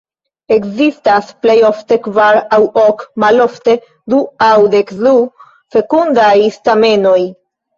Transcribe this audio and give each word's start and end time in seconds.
Ekzistas 0.53 1.27
plej 1.43 1.57
ofte 1.67 1.97
kvar 2.07 2.39
aŭ 2.57 2.59
ok, 2.85 3.05
malofte 3.25 3.77
du 4.15 4.23
aŭ 4.49 4.57
dekdu 4.75 5.15
fekundaj 5.77 6.35
stamenoj. 6.61 7.19